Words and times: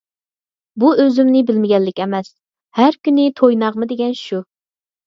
بۇ 0.83 0.89
ئۆزۈمنى 1.03 1.43
بىلمىگەنلىك 1.51 2.03
ئەمەس، 2.07 2.33
ھەر 2.81 2.99
كۈنى 3.05 3.29
توي- 3.43 3.61
نەغمە 3.67 3.95
دېگەن 3.95 4.23
شۇ. 4.27 4.47